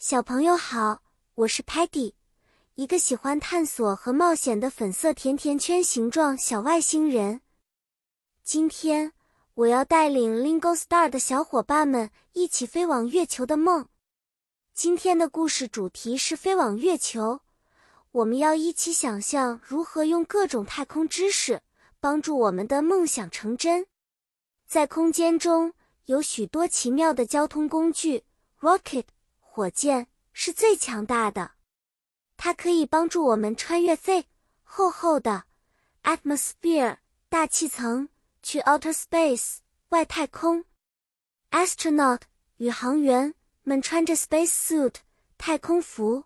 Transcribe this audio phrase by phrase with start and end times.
[0.00, 1.02] 小朋友好，
[1.34, 2.12] 我是 Patty，
[2.76, 7.40] 一个喜欢探索和冒险的粉色甜甜圈形状小外星人。
[8.44, 9.12] 今天
[9.54, 13.88] 我要带领 Lingo Star 的小伙伴们一起飞往月球的梦。
[14.72, 17.40] 今天的故事主题是飞往月球，
[18.12, 21.60] 我们要一起想象如何用各种太空知识
[21.98, 23.88] 帮助我们的梦想成真。
[24.64, 25.74] 在空间中
[26.04, 28.22] 有许多奇妙的交通工具
[28.60, 29.02] ，rocket。
[29.58, 31.50] 火箭是最强大的，
[32.36, 34.26] 它可以帮助我们穿越 thick
[34.62, 35.46] 厚厚的
[36.04, 38.08] atmosphere 大气层，
[38.40, 39.56] 去 outer space
[39.88, 40.64] 外太空。
[41.50, 42.20] astronaut
[42.58, 44.94] 宇航员们穿着 space suit
[45.36, 46.22] 太空服，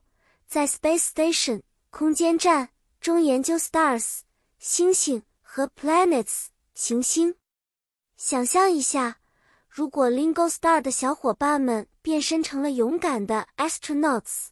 [0.47, 2.69] 在 space station 空间站
[3.01, 4.21] 中研究 stars
[4.59, 7.35] 星星和 planets 行星。
[8.19, 9.22] 想象一下。
[9.75, 14.49] 如果 Lingo Star 的小伙伴们变身成了勇敢的 astronauts，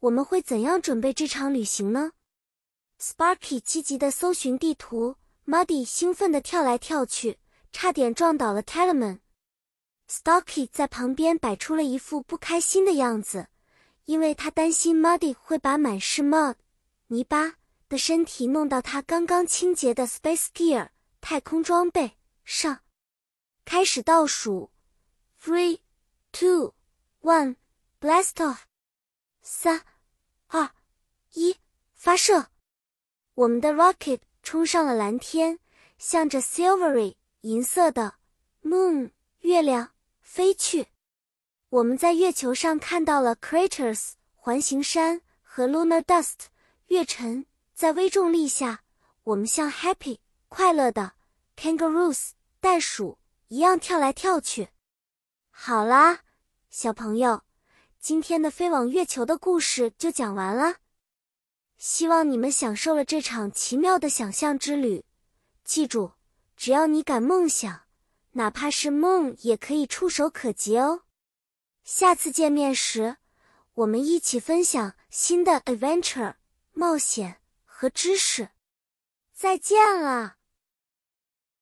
[0.00, 2.10] 我们会怎样准备这场旅行呢
[3.00, 5.14] ？Sparky 积极地搜寻地图
[5.46, 7.38] ，Muddy 兴奋地跳来跳去，
[7.70, 9.20] 差点撞倒了 Telemann。
[10.10, 13.46] Stocky 在旁边摆出了一副不开心的样子，
[14.06, 16.56] 因为他担心 Muddy 会把满是 mud
[17.06, 17.54] 泥巴
[17.88, 20.88] 的身体弄到他刚刚清洁的 space gear
[21.20, 22.80] 太空装备上。
[23.76, 24.70] 开始倒数
[25.38, 25.80] ，three,
[26.32, 26.72] two,
[27.20, 27.56] one,
[28.00, 28.60] blast off！
[29.42, 29.84] 三、
[30.46, 30.70] 二、
[31.34, 31.54] 一，
[31.94, 32.46] 发射！
[33.34, 35.58] 我们的 rocket 冲上了蓝天，
[35.98, 38.14] 向着 silvery 银色的
[38.64, 39.10] moon
[39.40, 39.90] 月亮
[40.22, 40.86] 飞去。
[41.68, 46.46] 我们在月球上看到了 craters 环形山和 lunar dust
[46.86, 47.44] 月尘。
[47.74, 48.84] 在微重力下，
[49.24, 51.12] 我们像 happy 快乐的
[51.54, 53.18] kangaroos 袋鼠。
[53.48, 54.70] 一样跳来跳去。
[55.50, 56.20] 好啦，
[56.68, 57.42] 小朋友，
[58.00, 60.76] 今天的飞往月球的故事就讲完了。
[61.78, 65.04] 希望你们享受了这场奇妙的想象之旅。
[65.62, 66.12] 记住，
[66.56, 67.82] 只要你敢梦想，
[68.32, 71.02] 哪怕是梦也可以触手可及哦。
[71.84, 73.18] 下次见面时，
[73.74, 76.34] 我们一起分享新的 adventure
[76.72, 78.48] 冒险和知识。
[79.32, 80.36] 再见了。